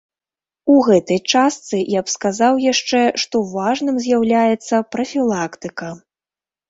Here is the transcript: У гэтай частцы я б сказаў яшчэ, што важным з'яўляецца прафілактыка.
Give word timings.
У 0.75 0.75
гэтай 0.87 1.19
частцы 1.33 1.81
я 1.95 2.01
б 2.07 2.13
сказаў 2.15 2.53
яшчэ, 2.71 3.03
што 3.25 3.35
важным 3.55 4.03
з'яўляецца 4.07 4.75
прафілактыка. 4.97 5.93